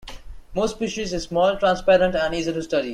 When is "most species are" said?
0.55-1.19